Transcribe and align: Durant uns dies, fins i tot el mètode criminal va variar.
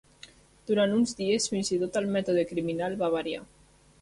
Durant 0.69 0.95
uns 0.99 1.13
dies, 1.19 1.45
fins 1.53 1.71
i 1.75 1.79
tot 1.83 2.01
el 2.01 2.09
mètode 2.17 2.47
criminal 2.53 2.97
va 3.05 3.13
variar. 3.19 3.45